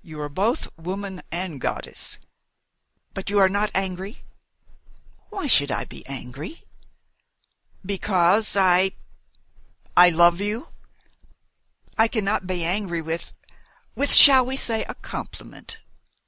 "You 0.00 0.20
are 0.20 0.28
both 0.28 0.68
woman 0.78 1.22
and 1.32 1.60
goddess! 1.60 2.18
But 3.14 3.28
you 3.30 3.40
are 3.40 3.48
not 3.48 3.72
angry?" 3.74 4.22
"Why 5.30 5.48
should 5.48 5.72
I 5.72 5.84
be 5.84 6.06
angry?" 6.06 6.62
"Because 7.84 8.56
I 8.56 8.92
I 9.96 10.10
love 10.10 10.40
you!" 10.40 10.68
"I 11.98 12.06
cannot 12.06 12.46
be 12.46 12.64
angry 12.64 13.02
with 13.02 13.32
with 13.96 14.14
shall 14.14 14.46
we 14.46 14.56
say 14.56 14.84
a 14.84 14.94
compliment." 14.94 15.78